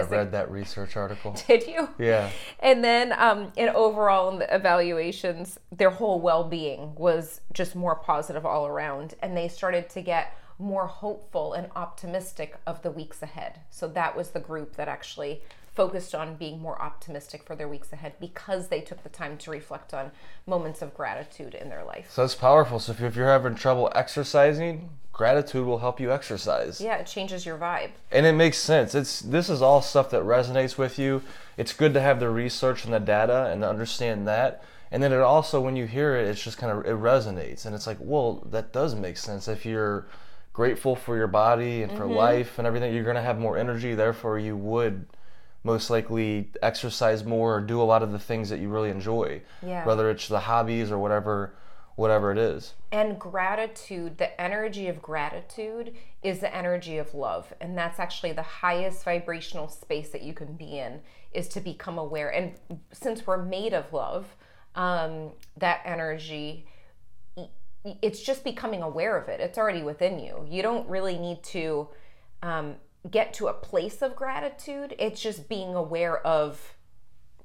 I 0.04 0.08
think 0.08 0.12
I 0.12 0.16
read 0.18 0.32
that 0.32 0.50
research 0.50 0.96
article. 0.96 1.34
Did 1.46 1.66
you? 1.66 1.88
Yeah. 1.98 2.30
And 2.58 2.84
then, 2.84 3.14
um, 3.18 3.52
in 3.56 3.70
overall 3.70 4.30
in 4.30 4.38
the 4.38 4.54
evaluations, 4.54 5.58
their 5.72 5.90
whole 5.90 6.20
well-being 6.20 6.94
was 6.96 7.40
just 7.52 7.74
more 7.74 7.94
positive 7.94 8.44
all 8.44 8.66
around, 8.66 9.14
and 9.22 9.36
they 9.36 9.48
started 9.48 9.88
to 9.90 10.02
get 10.02 10.36
more 10.58 10.86
hopeful 10.86 11.54
and 11.54 11.68
optimistic 11.74 12.56
of 12.66 12.82
the 12.82 12.90
weeks 12.90 13.22
ahead. 13.22 13.60
So 13.70 13.88
that 13.88 14.14
was 14.14 14.30
the 14.30 14.40
group 14.40 14.76
that 14.76 14.88
actually 14.88 15.40
focused 15.80 16.14
on 16.14 16.34
being 16.34 16.60
more 16.60 16.80
optimistic 16.82 17.42
for 17.42 17.56
their 17.56 17.66
weeks 17.66 17.90
ahead 17.90 18.12
because 18.20 18.68
they 18.68 18.82
took 18.82 19.02
the 19.02 19.08
time 19.08 19.38
to 19.38 19.50
reflect 19.50 19.94
on 19.94 20.10
moments 20.46 20.82
of 20.82 20.94
gratitude 20.94 21.54
in 21.54 21.70
their 21.70 21.82
life. 21.82 22.10
So 22.10 22.22
it's 22.22 22.34
powerful. 22.34 22.78
So 22.78 22.92
if 22.92 23.16
you're 23.16 23.26
having 23.26 23.54
trouble 23.54 23.90
exercising, 23.94 24.90
gratitude 25.10 25.64
will 25.64 25.78
help 25.78 25.98
you 25.98 26.12
exercise. 26.12 26.82
Yeah, 26.82 26.96
it 26.96 27.06
changes 27.06 27.46
your 27.46 27.56
vibe. 27.56 27.92
And 28.12 28.26
it 28.26 28.34
makes 28.34 28.58
sense. 28.58 28.94
It's 28.94 29.20
this 29.20 29.48
is 29.48 29.62
all 29.62 29.80
stuff 29.80 30.10
that 30.10 30.22
resonates 30.22 30.76
with 30.76 30.98
you. 30.98 31.22
It's 31.56 31.72
good 31.72 31.94
to 31.94 32.00
have 32.02 32.20
the 32.20 32.28
research 32.28 32.84
and 32.84 32.92
the 32.92 33.00
data 33.00 33.46
and 33.46 33.62
to 33.62 33.68
understand 33.70 34.28
that. 34.28 34.62
And 34.90 35.02
then 35.02 35.14
it 35.14 35.20
also 35.20 35.62
when 35.62 35.76
you 35.76 35.86
hear 35.86 36.14
it, 36.14 36.28
it's 36.28 36.44
just 36.44 36.58
kind 36.58 36.78
of 36.78 36.84
it 36.84 37.00
resonates 37.00 37.64
and 37.64 37.74
it's 37.74 37.86
like, 37.86 37.96
well, 38.00 38.46
that 38.50 38.74
does 38.74 38.94
make 38.94 39.16
sense. 39.16 39.48
If 39.48 39.64
you're 39.64 40.06
grateful 40.52 40.94
for 40.94 41.16
your 41.16 41.26
body 41.26 41.82
and 41.82 41.92
for 41.92 42.04
mm-hmm. 42.04 42.16
life 42.16 42.58
and 42.58 42.66
everything, 42.66 42.92
you're 42.94 43.02
gonna 43.02 43.22
have 43.22 43.38
more 43.38 43.56
energy, 43.56 43.94
therefore 43.94 44.38
you 44.38 44.58
would 44.58 45.06
most 45.62 45.90
likely 45.90 46.50
exercise 46.62 47.24
more 47.24 47.56
or 47.56 47.60
do 47.60 47.80
a 47.80 47.84
lot 47.84 48.02
of 48.02 48.12
the 48.12 48.18
things 48.18 48.48
that 48.50 48.60
you 48.60 48.68
really 48.68 48.90
enjoy. 48.90 49.42
Yeah. 49.62 49.84
Whether 49.84 50.10
it's 50.10 50.28
the 50.28 50.40
hobbies 50.40 50.90
or 50.90 50.98
whatever 50.98 51.54
whatever 51.96 52.32
it 52.32 52.38
is. 52.38 52.72
And 52.92 53.18
gratitude, 53.18 54.16
the 54.16 54.40
energy 54.40 54.88
of 54.88 55.02
gratitude 55.02 55.94
is 56.22 56.38
the 56.38 56.54
energy 56.54 56.96
of 56.96 57.14
love. 57.14 57.52
And 57.60 57.76
that's 57.76 58.00
actually 58.00 58.32
the 58.32 58.40
highest 58.40 59.04
vibrational 59.04 59.68
space 59.68 60.08
that 60.10 60.22
you 60.22 60.32
can 60.32 60.54
be 60.54 60.78
in 60.78 61.00
is 61.32 61.46
to 61.48 61.60
become 61.60 61.98
aware. 61.98 62.30
And 62.30 62.54
since 62.90 63.26
we're 63.26 63.44
made 63.44 63.74
of 63.74 63.92
love, 63.92 64.34
um, 64.74 65.32
that 65.58 65.82
energy 65.84 66.66
it's 68.02 68.20
just 68.20 68.44
becoming 68.44 68.82
aware 68.82 69.16
of 69.16 69.28
it. 69.28 69.40
It's 69.40 69.56
already 69.56 69.82
within 69.82 70.18
you. 70.18 70.46
You 70.48 70.62
don't 70.62 70.86
really 70.88 71.18
need 71.18 71.42
to 71.44 71.88
um, 72.42 72.74
get 73.08 73.32
to 73.34 73.48
a 73.48 73.52
place 73.52 74.02
of 74.02 74.16
gratitude. 74.16 74.94
It's 74.98 75.20
just 75.20 75.48
being 75.48 75.74
aware 75.74 76.18
of 76.26 76.74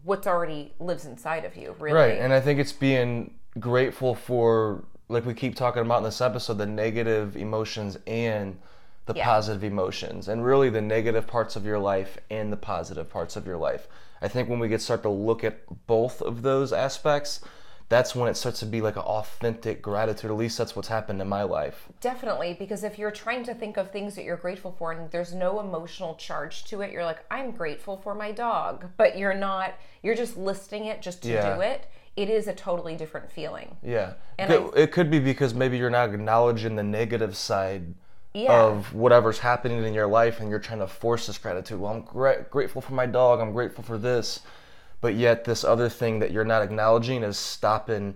what's 0.03 0.27
already 0.27 0.73
lives 0.79 1.05
inside 1.05 1.45
of 1.45 1.55
you. 1.55 1.75
Really, 1.79 1.97
Right. 1.97 2.17
And 2.19 2.33
I 2.33 2.41
think 2.41 2.59
it's 2.59 2.73
being 2.73 3.35
grateful 3.59 4.15
for 4.15 4.83
like 5.07 5.25
we 5.25 5.33
keep 5.33 5.55
talking 5.55 5.81
about 5.83 5.99
in 5.99 6.03
this 6.03 6.19
episode 6.19 6.57
the 6.57 6.65
negative 6.65 7.37
emotions 7.37 7.97
and 8.07 8.57
the 9.05 9.13
Yeah. 9.15 9.23
positive 9.25 9.63
emotions 9.63 10.27
and 10.27 10.43
really 10.43 10.69
the 10.69 10.81
negative 10.81 11.27
parts 11.27 11.55
of 11.55 11.63
your 11.63 11.77
life 11.79 12.17
and 12.31 12.51
the 12.51 12.57
positive 12.57 13.09
parts 13.09 13.35
of 13.35 13.45
your 13.45 13.57
life. 13.57 13.87
I 14.21 14.27
think 14.27 14.49
when 14.49 14.57
we 14.59 14.67
get 14.67 14.81
start 14.81 15.03
to 15.03 15.09
look 15.09 15.43
at 15.43 15.85
both 15.85 16.21
of 16.21 16.41
those 16.41 16.73
aspects, 16.73 17.39
that's 17.87 18.15
when 18.15 18.29
it 18.29 18.35
starts 18.35 18.59
to 18.61 18.65
be 18.65 18.81
like 18.81 18.95
an 18.95 19.03
authentic 19.03 19.81
gratitude. 19.81 20.31
At 20.31 20.37
least 20.37 20.57
that's 20.57 20.75
what's 20.75 20.87
happened 20.87 21.21
in 21.21 21.27
my 21.29 21.43
life. 21.43 21.87
Definitely, 22.01 22.55
because 22.57 22.83
if 22.83 22.97
you're 22.97 23.11
trying 23.11 23.43
to 23.43 23.53
think 23.53 23.77
of 23.77 23.91
things 23.91 24.15
that 24.15 24.23
you're 24.25 24.37
grateful 24.37 24.71
for 24.77 24.91
and 24.91 25.11
there's 25.11 25.33
no 25.33 25.59
emotional 25.59 26.15
charge 26.15 26.63
to 26.65 26.81
it, 26.81 26.91
you're 26.91 27.05
like, 27.05 27.23
I'm 27.29 27.51
grateful 27.51 27.97
for 27.97 28.15
my 28.15 28.31
dog, 28.31 28.85
but 28.97 29.17
you're 29.17 29.35
not, 29.35 29.75
you're 30.01 30.15
just 30.15 30.35
listing 30.35 30.85
it 30.85 31.01
just 31.01 31.21
to 31.23 31.29
Yeah. 31.29 31.55
do 31.55 31.61
it. 31.61 31.85
It 32.15 32.29
is 32.29 32.47
a 32.47 32.53
totally 32.53 32.95
different 32.95 33.31
feeling. 33.31 33.77
Yeah. 33.83 34.13
And 34.39 34.51
It 34.51 34.63
could- 34.63 34.77
it 34.79 34.91
could 34.91 35.11
be 35.11 35.19
because 35.19 35.53
maybe 35.53 35.77
you're 35.77 35.89
not 35.89 36.09
acknowledging 36.09 36.75
the 36.77 36.83
negative 36.83 37.35
side 37.35 37.93
Yeah. 38.33 38.51
of 38.63 38.93
whatever's 38.95 39.39
happening 39.39 39.83
in 39.83 39.93
your 39.93 40.07
life 40.07 40.39
and 40.39 40.49
you're 40.49 40.59
trying 40.59 40.79
to 40.79 40.87
force 40.87 41.27
this 41.27 41.37
gratitude. 41.37 41.79
Well, 41.79 41.91
I'm 41.93 42.01
gra- 42.01 42.43
grateful 42.49 42.81
for 42.81 42.93
my 42.93 43.05
dog, 43.05 43.41
I'm 43.41 43.51
grateful 43.53 43.83
for 43.83 43.97
this. 43.97 44.39
But 45.05 45.13
yet, 45.13 45.43
this 45.43 45.63
other 45.63 45.87
thing 45.87 46.17
that 46.17 46.31
you're 46.31 46.43
not 46.43 46.63
acknowledging 46.63 47.21
is 47.21 47.37
stopping 47.37 48.15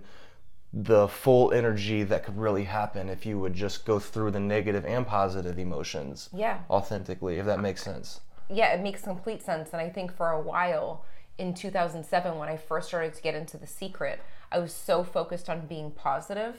the 0.72 1.06
full 1.06 1.52
energy 1.52 2.02
that 2.02 2.24
could 2.24 2.36
really 2.36 2.64
happen 2.64 3.08
if 3.08 3.24
you 3.24 3.38
would 3.38 3.54
just 3.54 3.84
go 3.84 4.00
through 4.00 4.32
the 4.32 4.40
negative 4.40 4.84
and 4.84 5.06
positive 5.06 5.56
emotions 5.56 6.28
Yeah. 6.32 6.58
authentically, 6.68 7.38
if 7.38 7.46
that 7.46 7.60
makes 7.60 7.84
sense. 7.84 8.22
yeah, 8.48 8.72
it 8.72 8.80
makes 8.80 9.02
complete 9.02 9.40
sense. 9.40 9.72
And 9.72 9.80
I 9.80 9.88
think 9.88 10.12
for 10.12 10.30
a 10.30 10.40
while 10.40 11.04
in 11.38 11.54
2007, 11.54 12.36
when 12.36 12.48
I 12.48 12.56
first 12.56 12.88
started 12.88 13.14
to 13.14 13.22
get 13.22 13.36
into 13.36 13.56
The 13.56 13.68
Secret, 13.68 14.18
I 14.50 14.58
was 14.58 14.74
so 14.74 15.04
focused 15.04 15.48
on 15.48 15.68
being 15.68 15.92
positive 15.92 16.56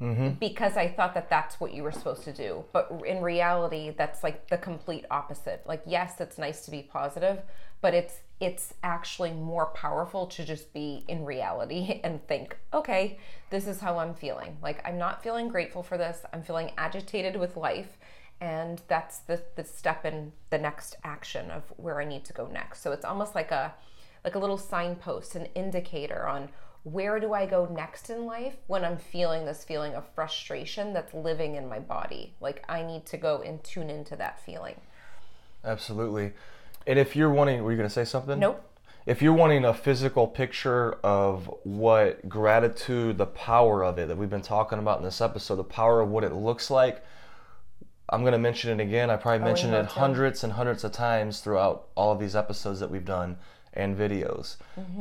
mm-hmm. 0.00 0.30
because 0.38 0.76
I 0.76 0.86
thought 0.86 1.14
that 1.14 1.28
that's 1.28 1.58
what 1.58 1.74
you 1.74 1.82
were 1.82 1.90
supposed 1.90 2.22
to 2.22 2.32
do. 2.32 2.64
But 2.72 3.02
in 3.04 3.20
reality, 3.20 3.90
that's 3.90 4.22
like 4.22 4.48
the 4.48 4.58
complete 4.58 5.06
opposite. 5.10 5.62
Like, 5.66 5.82
yes, 5.86 6.20
it's 6.20 6.38
nice 6.38 6.64
to 6.66 6.70
be 6.70 6.82
positive, 6.82 7.42
but 7.80 7.94
it's 7.94 8.20
it's 8.38 8.74
actually 8.82 9.32
more 9.32 9.66
powerful 9.66 10.26
to 10.26 10.44
just 10.44 10.72
be 10.74 11.04
in 11.08 11.24
reality 11.24 12.00
and 12.04 12.26
think, 12.26 12.56
okay, 12.74 13.18
this 13.48 13.66
is 13.66 13.80
how 13.80 13.96
I'm 13.98 14.12
feeling. 14.12 14.58
Like, 14.62 14.86
I'm 14.86 14.98
not 14.98 15.22
feeling 15.22 15.48
grateful 15.48 15.82
for 15.82 15.96
this. 15.96 16.20
I'm 16.34 16.42
feeling 16.42 16.72
agitated 16.76 17.36
with 17.36 17.56
life 17.56 17.96
and 18.40 18.82
that's 18.88 19.18
the, 19.20 19.42
the 19.54 19.64
step 19.64 20.04
in 20.04 20.32
the 20.50 20.58
next 20.58 20.96
action 21.04 21.50
of 21.50 21.62
where 21.76 22.00
I 22.00 22.04
need 22.04 22.24
to 22.26 22.32
go 22.32 22.46
next. 22.46 22.82
So 22.82 22.92
it's 22.92 23.04
almost 23.04 23.34
like 23.34 23.50
a 23.50 23.74
like 24.24 24.34
a 24.34 24.38
little 24.40 24.58
signpost, 24.58 25.36
an 25.36 25.46
indicator 25.54 26.26
on 26.26 26.48
where 26.82 27.20
do 27.20 27.32
I 27.32 27.46
go 27.46 27.66
next 27.66 28.10
in 28.10 28.26
life 28.26 28.56
when 28.66 28.84
I'm 28.84 28.98
feeling 28.98 29.44
this 29.44 29.62
feeling 29.62 29.94
of 29.94 30.04
frustration 30.14 30.92
that's 30.92 31.14
living 31.14 31.54
in 31.54 31.68
my 31.68 31.78
body. 31.78 32.34
Like 32.40 32.64
I 32.68 32.82
need 32.82 33.06
to 33.06 33.16
go 33.16 33.42
and 33.42 33.62
tune 33.62 33.88
into 33.88 34.16
that 34.16 34.40
feeling. 34.44 34.80
Absolutely. 35.64 36.32
And 36.86 36.98
if 36.98 37.16
you're 37.16 37.30
wanting, 37.30 37.62
were 37.62 37.72
you 37.72 37.76
going 37.76 37.88
to 37.88 37.92
say 37.92 38.04
something? 38.04 38.38
Nope. 38.38 38.62
If 39.06 39.22
you're 39.22 39.32
wanting 39.32 39.64
a 39.64 39.72
physical 39.72 40.26
picture 40.26 40.94
of 41.04 41.48
what 41.62 42.28
gratitude, 42.28 43.18
the 43.18 43.26
power 43.26 43.84
of 43.84 43.98
it 43.98 44.08
that 44.08 44.16
we've 44.16 44.30
been 44.30 44.42
talking 44.42 44.78
about 44.78 44.98
in 44.98 45.04
this 45.04 45.20
episode, 45.20 45.56
the 45.56 45.64
power 45.64 46.00
of 46.00 46.08
what 46.08 46.24
it 46.24 46.32
looks 46.32 46.70
like, 46.70 47.04
I'm 48.08 48.22
going 48.22 48.32
to 48.32 48.38
mention 48.38 48.78
it 48.78 48.82
again. 48.82 49.10
I 49.10 49.16
probably 49.16 49.44
mentioned 49.44 49.74
it 49.74 49.86
hundreds 49.86 50.42
and 50.44 50.52
hundreds 50.52 50.82
of 50.84 50.92
times 50.92 51.40
throughout 51.40 51.88
all 51.94 52.12
of 52.12 52.18
these 52.18 52.34
episodes 52.34 52.80
that 52.80 52.90
we've 52.90 53.04
done 53.04 53.36
and 53.72 53.96
videos. 53.96 54.56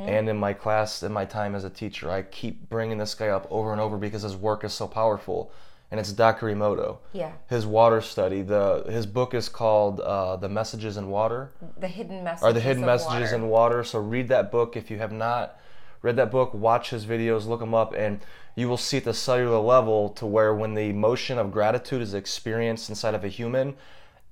And 0.08 0.30
in 0.30 0.38
my 0.38 0.54
class, 0.54 1.02
in 1.02 1.12
my 1.12 1.26
time 1.26 1.56
as 1.56 1.64
a 1.64 1.70
teacher, 1.70 2.12
I 2.12 2.24
keep 2.24 2.70
bringing 2.70 2.98
this 2.98 3.16
guy 3.16 3.30
up 3.30 3.48
over 3.50 3.72
and 3.72 3.82
over 3.82 3.98
because 3.98 4.22
his 4.24 4.36
work 4.36 4.64
is 4.64 4.74
so 4.74 4.88
powerful. 4.88 5.52
And 5.96 6.02
it's 6.02 6.12
Dr. 6.12 6.48
Emoto. 6.48 6.98
Yeah. 7.14 7.32
His 7.48 7.66
water 7.66 8.02
study. 8.02 8.42
The 8.42 8.84
his 8.90 9.06
book 9.06 9.34
is 9.34 9.48
called 9.48 10.02
uh, 10.02 10.36
"The 10.36 10.50
Messages 10.50 10.98
in 10.98 11.10
Water." 11.10 11.52
The 11.78 11.88
hidden 11.88 12.22
messages. 12.22 12.44
are 12.44 12.52
the 12.52 12.60
hidden 12.60 12.86
messages 12.86 13.32
water. 13.32 13.36
in 13.36 13.48
water. 13.48 13.84
So 13.86 14.00
read 14.00 14.28
that 14.28 14.52
book 14.52 14.76
if 14.76 14.92
you 14.92 14.98
have 14.98 15.14
not 15.14 15.58
read 16.02 16.18
that 16.18 16.32
book. 16.32 16.54
Watch 16.54 16.90
his 16.90 17.06
videos, 17.06 17.46
look 17.48 17.62
them 17.62 17.74
up, 17.74 17.94
and 17.96 18.20
you 18.56 18.68
will 18.68 18.76
see 18.76 18.98
at 18.98 19.06
the 19.06 19.14
cellular 19.14 19.60
level 19.60 20.10
to 20.10 20.26
where 20.26 20.54
when 20.54 20.74
the 20.74 20.90
emotion 20.90 21.38
of 21.38 21.50
gratitude 21.50 22.02
is 22.02 22.14
experienced 22.14 22.90
inside 22.90 23.14
of 23.14 23.24
a 23.24 23.30
human, 23.30 23.76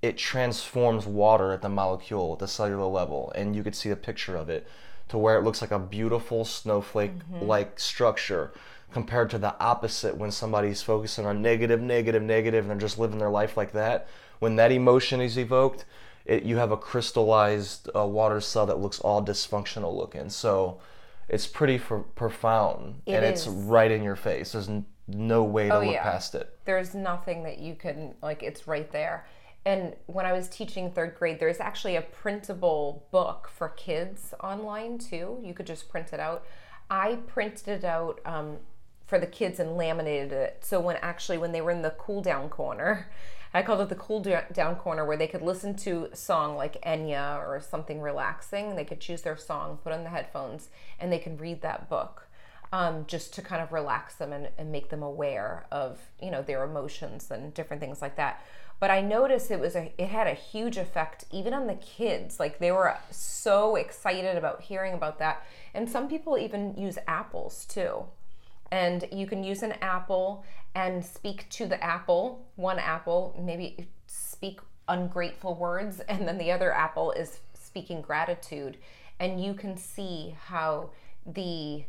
it 0.01 0.17
transforms 0.17 1.05
water 1.05 1.53
at 1.53 1.61
the 1.61 1.69
molecule, 1.69 2.33
at 2.33 2.39
the 2.39 2.47
cellular 2.49 2.87
level, 2.87 3.31
and 3.35 3.55
you 3.55 3.63
could 3.63 3.73
see 3.73 3.89
a 3.89 3.95
picture 3.95 4.35
of 4.35 4.49
it 4.49 4.67
to 5.07 5.17
where 5.17 5.37
it 5.37 5.43
looks 5.43 5.61
like 5.61 5.71
a 5.71 5.79
beautiful 5.79 6.43
snowflake-like 6.43 7.79
structure. 7.79 8.51
Compared 8.93 9.29
to 9.31 9.37
the 9.39 9.55
opposite, 9.59 10.15
when 10.17 10.31
somebody's 10.31 10.81
focusing 10.83 11.25
on 11.25 11.41
negative, 11.41 11.81
negative, 11.81 12.21
negative, 12.21 12.63
and 12.63 12.71
they're 12.71 12.77
just 12.87 12.99
living 12.99 13.17
their 13.17 13.29
life 13.31 13.57
like 13.57 13.71
that, 13.73 14.07
when 14.39 14.55
that 14.57 14.71
emotion 14.71 15.19
is 15.19 15.37
evoked, 15.37 15.85
it, 16.25 16.43
you 16.43 16.57
have 16.57 16.71
a 16.71 16.77
crystallized 16.77 17.89
uh, 17.95 18.05
water 18.05 18.39
cell 18.39 18.65
that 18.67 18.79
looks 18.79 18.99
all 18.99 19.23
dysfunctional 19.23 19.95
looking. 19.95 20.29
So 20.29 20.79
it's 21.27 21.47
pretty 21.47 21.77
for, 21.79 21.99
profound, 22.01 23.01
It 23.05 23.15
and 23.15 23.25
is. 23.25 23.31
it's 23.31 23.47
right 23.47 23.89
in 23.91 24.03
your 24.03 24.15
face. 24.15 24.51
There's 24.51 24.69
n- 24.69 24.85
no 25.07 25.43
way 25.43 25.67
to 25.69 25.75
Oh, 25.75 25.79
look 25.81 25.93
yeah. 25.95 26.03
past 26.03 26.35
it. 26.35 26.57
there's 26.65 26.93
nothing 26.95 27.43
that 27.43 27.57
you 27.59 27.75
can 27.75 28.13
like 28.21 28.41
it's 28.41 28.67
right 28.69 28.89
there 28.93 29.25
and 29.65 29.93
when 30.05 30.25
i 30.25 30.31
was 30.31 30.47
teaching 30.47 30.89
third 30.91 31.13
grade 31.19 31.41
there's 31.41 31.59
actually 31.59 31.97
a 31.97 32.01
printable 32.01 33.05
book 33.11 33.49
for 33.53 33.67
kids 33.67 34.33
online 34.41 34.97
too 34.97 35.37
you 35.43 35.53
could 35.53 35.65
just 35.67 35.89
print 35.89 36.13
it 36.13 36.21
out 36.21 36.45
i 36.89 37.15
printed 37.27 37.67
it 37.67 37.83
out 37.83 38.21
um, 38.25 38.55
for 39.13 39.19
the 39.19 39.27
kids 39.27 39.59
and 39.59 39.77
laminated 39.77 40.31
it. 40.31 40.65
So 40.65 40.79
when 40.79 40.95
actually 41.03 41.37
when 41.37 41.51
they 41.51 41.61
were 41.61 41.69
in 41.69 41.83
the 41.83 41.91
cool 41.91 42.23
down 42.23 42.49
corner 42.49 43.11
i 43.53 43.61
called 43.61 43.79
it 43.81 43.89
the 43.89 43.95
cool 43.95 44.19
down 44.21 44.75
corner 44.75 45.05
where 45.05 45.17
they 45.17 45.27
could 45.27 45.43
listen 45.43 45.75
to 45.75 46.09
a 46.11 46.15
song 46.15 46.55
like 46.55 46.81
enya 46.81 47.37
or 47.37 47.61
something 47.61 48.01
relaxing. 48.01 48.75
They 48.75 48.85
could 48.85 48.99
choose 48.99 49.21
their 49.21 49.37
song 49.37 49.77
put 49.83 49.93
on 49.93 50.03
the 50.03 50.09
headphones 50.09 50.69
and 50.99 51.13
they 51.13 51.19
can 51.19 51.37
read 51.37 51.61
that 51.61 51.87
book 51.87 52.27
um, 52.71 53.05
just 53.05 53.35
to 53.35 53.43
kind 53.43 53.61
of 53.61 53.71
relax 53.71 54.15
them 54.15 54.33
and, 54.33 54.49
and 54.57 54.71
make 54.71 54.89
them 54.89 55.03
aware 55.03 55.67
of 55.71 55.99
you 56.19 56.31
know 56.31 56.41
their 56.41 56.63
emotions 56.63 57.29
and 57.29 57.53
different 57.53 57.83
things 57.83 58.01
like 58.01 58.15
that. 58.15 58.43
But 58.79 58.89
i 58.89 58.99
noticed 58.99 59.51
it 59.51 59.59
was 59.59 59.75
a 59.75 59.93
it 59.99 60.07
had 60.07 60.25
a 60.25 60.33
huge 60.33 60.77
effect 60.77 61.25
even 61.31 61.53
on 61.53 61.67
the 61.67 61.75
kids. 61.75 62.39
Like 62.39 62.57
they 62.57 62.71
were 62.71 62.97
so 63.11 63.75
excited 63.75 64.37
about 64.37 64.63
hearing 64.63 64.95
about 64.95 65.19
that. 65.19 65.45
And 65.75 65.87
some 65.87 66.09
people 66.09 66.35
even 66.35 66.73
use 66.75 66.97
apples 67.07 67.65
too 67.65 68.07
and 68.73 69.07
you 69.11 69.27
can 69.27 69.43
use 69.43 69.61
an 69.61 69.73
apple 69.83 70.43
and 70.73 71.05
speak 71.05 71.47
to 71.49 71.67
the 71.67 71.81
apple 71.83 72.43
one 72.55 72.79
apple 72.79 73.39
maybe 73.39 73.87
speak 74.07 74.59
ungrateful 74.89 75.53
words 75.55 75.99
and 76.09 76.27
then 76.27 76.37
the 76.39 76.51
other 76.51 76.73
apple 76.73 77.11
is 77.11 77.39
speaking 77.53 78.01
gratitude 78.01 78.77
and 79.19 79.43
you 79.43 79.53
can 79.53 79.77
see 79.77 80.35
how 80.45 80.89
the 81.25 81.83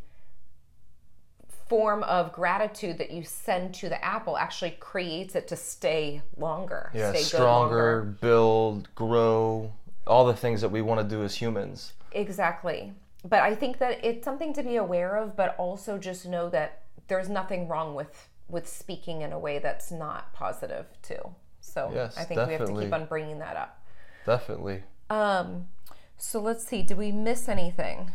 form 1.68 2.02
of 2.02 2.30
gratitude 2.32 2.98
that 2.98 3.10
you 3.10 3.22
send 3.24 3.72
to 3.72 3.88
the 3.88 4.04
apple 4.04 4.36
actually 4.36 4.72
creates 4.78 5.34
it 5.34 5.48
to 5.48 5.56
stay 5.56 6.20
longer 6.36 6.90
Yeah, 6.94 7.10
stay 7.12 7.22
stronger, 7.22 7.46
longer. 7.46 8.02
build, 8.20 8.94
grow, 8.94 9.72
all 10.06 10.26
the 10.26 10.34
things 10.34 10.60
that 10.60 10.68
we 10.68 10.82
want 10.82 11.00
to 11.00 11.16
do 11.16 11.22
as 11.24 11.34
humans. 11.34 11.94
exactly 12.12 12.92
but 13.24 13.40
i 13.40 13.54
think 13.54 13.78
that 13.78 14.04
it's 14.04 14.24
something 14.24 14.52
to 14.52 14.62
be 14.62 14.76
aware 14.76 15.16
of 15.16 15.36
but 15.36 15.54
also 15.58 15.98
just 15.98 16.26
know 16.26 16.48
that 16.48 16.82
there's 17.08 17.28
nothing 17.28 17.66
wrong 17.68 17.94
with 17.94 18.28
with 18.48 18.68
speaking 18.68 19.22
in 19.22 19.32
a 19.32 19.38
way 19.38 19.58
that's 19.58 19.90
not 19.90 20.32
positive 20.34 20.86
too 21.02 21.34
so 21.60 21.90
Yes, 21.94 22.16
i 22.18 22.24
think 22.24 22.46
we 22.46 22.52
have 22.52 22.66
to 22.66 22.78
keep 22.80 22.92
on 22.92 23.06
bringing 23.06 23.38
that 23.38 23.56
up 23.56 23.82
Definitely. 24.26 24.82
um 25.10 25.66
so 26.16 26.40
let's 26.40 26.64
see 26.66 26.82
did 26.82 26.98
we 26.98 27.10
miss 27.12 27.48
anything 27.48 28.10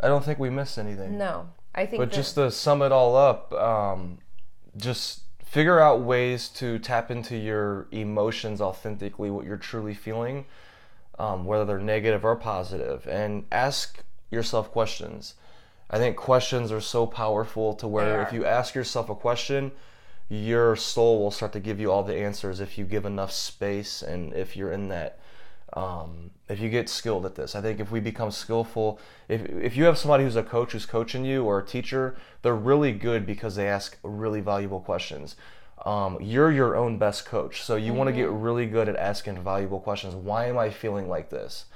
I 0.00 0.08
don't 0.08 0.24
think 0.24 0.38
we 0.38 0.50
missed 0.50 0.76
anything. 0.78 1.16
no 1.16 1.48
i 1.74 1.86
think 1.86 2.00
But 2.00 2.10
that, 2.10 2.16
just 2.16 2.34
to 2.34 2.50
sum 2.50 2.82
it 2.82 2.92
all 2.92 3.16
up, 3.16 3.52
um, 3.54 4.18
just 4.76 5.22
figure 5.44 5.80
out 5.80 6.00
ways 6.00 6.48
to 6.50 6.78
tap 6.78 7.10
into 7.10 7.36
your 7.36 7.86
emotions 7.92 8.60
authentically, 8.60 9.30
what 9.30 9.44
you're 9.46 9.56
truly 9.56 9.94
feeling. 9.94 10.46
Um, 11.18 11.44
whether 11.44 11.64
they're 11.64 11.78
negative 11.78 12.24
or 12.24 12.36
positive, 12.36 13.06
and 13.06 13.44
ask 13.52 14.02
yourself 14.30 14.70
questions. 14.70 15.34
I 15.90 15.98
think 15.98 16.16
questions 16.16 16.72
are 16.72 16.80
so 16.80 17.06
powerful 17.06 17.74
to 17.74 17.86
where 17.86 18.22
if 18.22 18.32
you 18.32 18.44
ask 18.44 18.74
yourself 18.74 19.08
a 19.10 19.14
question, 19.14 19.72
your 20.28 20.74
soul 20.74 21.20
will 21.20 21.30
start 21.30 21.52
to 21.52 21.60
give 21.60 21.78
you 21.78 21.92
all 21.92 22.02
the 22.02 22.16
answers 22.16 22.58
if 22.60 22.78
you 22.78 22.84
give 22.84 23.04
enough 23.04 23.30
space 23.30 24.02
and 24.02 24.32
if 24.32 24.56
you're 24.56 24.72
in 24.72 24.88
that 24.88 25.18
um, 25.74 26.30
if 26.48 26.60
you 26.60 26.70
get 26.70 26.88
skilled 26.88 27.26
at 27.26 27.34
this. 27.34 27.54
I 27.54 27.60
think 27.60 27.80
if 27.80 27.90
we 27.90 28.00
become 28.00 28.30
skillful, 28.30 29.00
if, 29.28 29.44
if 29.46 29.76
you 29.76 29.84
have 29.84 29.98
somebody 29.98 30.24
who's 30.24 30.36
a 30.36 30.42
coach 30.42 30.72
who's 30.72 30.86
coaching 30.86 31.24
you 31.24 31.44
or 31.44 31.58
a 31.58 31.64
teacher, 31.64 32.16
they're 32.42 32.54
really 32.54 32.92
good 32.92 33.26
because 33.26 33.56
they 33.56 33.68
ask 33.68 33.98
really 34.02 34.40
valuable 34.40 34.80
questions. 34.80 35.36
Um, 35.84 36.18
you're 36.20 36.50
your 36.50 36.76
own 36.76 36.98
best 36.98 37.26
coach. 37.26 37.62
So 37.62 37.76
you 37.76 37.88
mm-hmm. 37.88 37.98
want 37.98 38.08
to 38.08 38.16
get 38.16 38.30
really 38.30 38.66
good 38.66 38.88
at 38.88 38.96
asking 38.96 39.42
valuable 39.42 39.80
questions. 39.80 40.14
Why 40.14 40.46
am 40.46 40.58
I 40.58 40.70
feeling 40.70 41.08
like 41.08 41.30
this? 41.30 41.66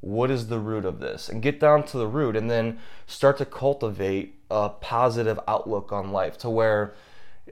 What 0.00 0.30
is 0.30 0.48
the 0.48 0.58
root 0.58 0.84
of 0.84 1.00
this? 1.00 1.28
And 1.28 1.42
get 1.42 1.58
down 1.58 1.84
to 1.84 1.98
the 1.98 2.06
root 2.06 2.36
and 2.36 2.50
then 2.50 2.78
start 3.06 3.38
to 3.38 3.46
cultivate 3.46 4.38
a 4.50 4.68
positive 4.68 5.40
outlook 5.48 5.90
on 5.90 6.12
life 6.12 6.36
to 6.38 6.50
where 6.50 6.94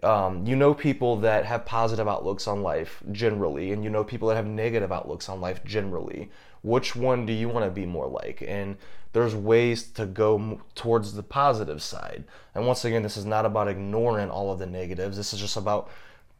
um, 0.02 0.46
you 0.46 0.56
know 0.56 0.74
people 0.74 1.16
that 1.18 1.44
have 1.44 1.64
positive 1.64 2.08
outlooks 2.08 2.46
on 2.46 2.62
life 2.62 3.02
generally, 3.12 3.72
and 3.72 3.84
you 3.84 3.90
know 3.90 4.04
people 4.04 4.28
that 4.28 4.34
have 4.34 4.46
negative 4.46 4.92
outlooks 4.92 5.28
on 5.28 5.40
life 5.40 5.64
generally. 5.64 6.30
Which 6.62 6.96
one 6.96 7.26
do 7.26 7.32
you 7.32 7.48
want 7.48 7.64
to 7.64 7.70
be 7.70 7.86
more 7.86 8.08
like? 8.08 8.42
And 8.46 8.76
there's 9.14 9.34
ways 9.34 9.84
to 9.92 10.04
go 10.04 10.60
towards 10.74 11.14
the 11.14 11.22
positive 11.22 11.82
side. 11.82 12.24
And 12.54 12.66
once 12.66 12.84
again, 12.84 13.02
this 13.02 13.16
is 13.16 13.24
not 13.24 13.46
about 13.46 13.68
ignoring 13.68 14.30
all 14.30 14.52
of 14.52 14.58
the 14.58 14.66
negatives. 14.66 15.16
This 15.16 15.32
is 15.32 15.40
just 15.40 15.56
about 15.56 15.90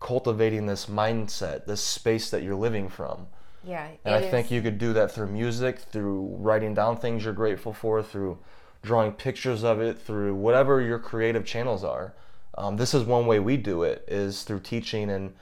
cultivating 0.01 0.67
this 0.67 0.87
mindset, 0.87 1.65
this 1.65 1.81
space 1.81 2.29
that 2.29 2.43
you're 2.43 2.55
living 2.55 2.91
from. 2.91 3.27
Yeah. 3.65 3.89
And 4.05 4.15
I 4.15 4.19
is. 4.19 4.31
think 4.31 4.51
you 4.51 4.61
could 4.61 4.77
do 4.77 4.93
that 4.93 5.11
through 5.11 5.29
music, 5.29 5.79
through 5.79 6.37
writing 6.39 6.75
down 6.75 6.99
things 6.99 7.25
you're 7.25 7.33
grateful 7.33 7.73
for, 7.73 8.03
through 8.03 8.39
drawing 8.83 9.13
pictures 9.13 9.65
of 9.65 9.81
it, 9.81 9.99
through 9.99 10.35
whatever 10.35 10.83
your 10.83 10.99
creative 10.99 11.47
channels 11.47 11.83
are 11.83 12.13
um, 12.57 12.77
this 12.77 12.95
is 12.95 13.05
one 13.05 13.27
way 13.27 13.41
we 13.41 13.57
do 13.57 13.83
it 13.83 14.05
is 14.09 14.43
through 14.43 14.61
teaching 14.61 15.11
and 15.11 15.35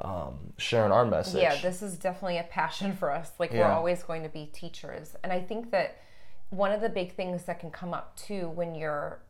um, 0.00 0.52
sharing 0.56 0.92
our 0.92 1.04
message. 1.04 1.42
Yeah, 1.42 1.56
this 1.60 1.82
is 1.82 1.96
definitely 1.96 2.38
a 2.38 2.44
passion 2.44 2.96
for 2.96 3.10
us. 3.10 3.30
Like 3.38 3.52
yeah. 3.52 3.60
we're 3.60 3.74
always 3.74 4.02
going 4.02 4.22
to 4.22 4.28
be 4.28 4.50
teachers, 4.52 5.14
and 5.22 5.32
I 5.32 5.40
think 5.40 5.70
that 5.70 5.98
one 6.54 6.72
of 6.72 6.80
the 6.80 6.88
big 6.88 7.14
things 7.14 7.44
that 7.44 7.58
can 7.58 7.70
come 7.70 7.92
up 7.92 8.16
too 8.16 8.48
when 8.50 8.74
you're 8.74 9.20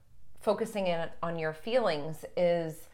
focusing 0.41 0.87
in 0.87 1.09
on 1.23 1.39
your 1.39 1.55
feelings 1.55 2.25
is 2.37 2.89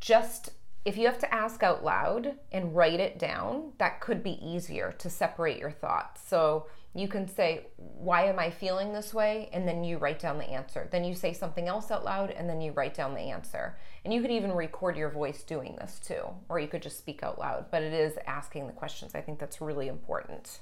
just 0.00 0.50
if 0.84 0.96
you 0.96 1.06
have 1.06 1.18
to 1.20 1.32
ask 1.32 1.62
out 1.62 1.84
loud 1.84 2.34
and 2.50 2.74
write 2.74 2.98
it 2.98 3.16
down, 3.16 3.72
that 3.78 4.00
could 4.00 4.20
be 4.20 4.44
easier 4.44 4.92
to 4.98 5.08
separate 5.08 5.58
your 5.58 5.70
thoughts. 5.70 6.20
So 6.26 6.66
you 6.92 7.06
can 7.06 7.28
say, 7.28 7.68
Why 7.76 8.24
am 8.24 8.40
I 8.40 8.50
feeling 8.50 8.92
this 8.92 9.14
way? 9.14 9.48
And 9.52 9.66
then 9.66 9.84
you 9.84 9.98
write 9.98 10.18
down 10.18 10.38
the 10.38 10.50
answer. 10.50 10.88
Then 10.90 11.04
you 11.04 11.14
say 11.14 11.32
something 11.32 11.68
else 11.68 11.92
out 11.92 12.04
loud 12.04 12.30
and 12.30 12.50
then 12.50 12.60
you 12.60 12.72
write 12.72 12.94
down 12.94 13.14
the 13.14 13.20
answer. 13.20 13.78
And 14.04 14.12
you 14.12 14.20
could 14.20 14.32
even 14.32 14.50
record 14.50 14.96
your 14.96 15.08
voice 15.08 15.44
doing 15.44 15.76
this 15.76 16.00
too, 16.04 16.24
or 16.48 16.58
you 16.58 16.66
could 16.66 16.82
just 16.82 16.98
speak 16.98 17.22
out 17.22 17.38
loud. 17.38 17.66
But 17.70 17.82
it 17.82 17.92
is 17.92 18.18
asking 18.26 18.66
the 18.66 18.72
questions. 18.72 19.14
I 19.14 19.20
think 19.20 19.38
that's 19.38 19.60
really 19.60 19.86
important. 19.86 20.58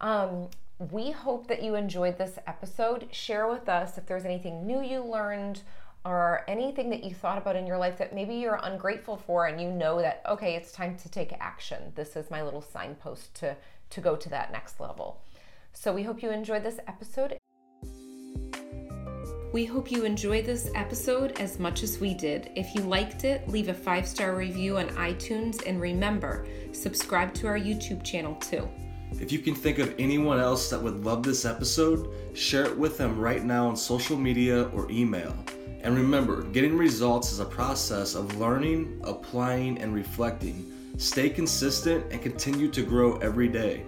Um, 0.00 0.48
we 0.78 1.10
hope 1.10 1.48
that 1.48 1.62
you 1.62 1.74
enjoyed 1.74 2.18
this 2.18 2.38
episode. 2.46 3.08
Share 3.10 3.48
with 3.48 3.68
us 3.68 3.98
if 3.98 4.06
there's 4.06 4.24
anything 4.24 4.66
new 4.66 4.80
you 4.80 5.02
learned 5.02 5.62
or 6.04 6.44
anything 6.46 6.88
that 6.90 7.02
you 7.02 7.12
thought 7.12 7.38
about 7.38 7.56
in 7.56 7.66
your 7.66 7.76
life 7.76 7.98
that 7.98 8.14
maybe 8.14 8.34
you're 8.36 8.60
ungrateful 8.62 9.16
for 9.16 9.46
and 9.46 9.60
you 9.60 9.70
know 9.70 10.00
that 10.00 10.22
okay 10.28 10.54
it's 10.54 10.70
time 10.70 10.96
to 10.96 11.08
take 11.08 11.32
action 11.40 11.92
this 11.96 12.14
is 12.14 12.30
my 12.30 12.40
little 12.40 12.62
signpost 12.62 13.34
to 13.34 13.56
to 13.90 14.00
go 14.00 14.14
to 14.14 14.28
that 14.28 14.52
next 14.52 14.78
level 14.78 15.20
so 15.72 15.92
we 15.92 16.04
hope 16.04 16.22
you 16.22 16.30
enjoyed 16.30 16.62
this 16.62 16.78
episode 16.86 17.36
we 19.52 19.64
hope 19.64 19.90
you 19.90 20.04
enjoyed 20.04 20.44
this 20.44 20.70
episode 20.76 21.40
as 21.40 21.58
much 21.58 21.82
as 21.82 21.98
we 21.98 22.12
did. 22.12 22.50
If 22.54 22.74
you 22.74 22.82
liked 22.82 23.24
it, 23.24 23.48
leave 23.48 23.70
a 23.70 23.74
five 23.74 24.06
star 24.06 24.36
review 24.36 24.76
on 24.76 24.90
iTunes 24.90 25.66
and 25.66 25.80
remember, 25.80 26.46
subscribe 26.72 27.32
to 27.34 27.46
our 27.46 27.58
YouTube 27.58 28.04
channel 28.04 28.34
too. 28.34 28.68
If 29.20 29.32
you 29.32 29.38
can 29.38 29.54
think 29.54 29.78
of 29.78 29.94
anyone 29.98 30.38
else 30.38 30.70
that 30.70 30.82
would 30.82 31.04
love 31.04 31.22
this 31.22 31.44
episode, 31.44 32.08
share 32.34 32.64
it 32.64 32.76
with 32.76 32.98
them 32.98 33.18
right 33.18 33.44
now 33.44 33.68
on 33.68 33.76
social 33.76 34.16
media 34.16 34.64
or 34.74 34.90
email. 34.90 35.34
And 35.82 35.96
remember, 35.96 36.42
getting 36.42 36.76
results 36.76 37.32
is 37.32 37.40
a 37.40 37.44
process 37.44 38.14
of 38.14 38.38
learning, 38.38 39.00
applying, 39.04 39.78
and 39.78 39.94
reflecting. 39.94 40.72
Stay 40.98 41.30
consistent 41.30 42.12
and 42.12 42.20
continue 42.20 42.68
to 42.68 42.82
grow 42.82 43.16
every 43.18 43.48
day. 43.48 43.84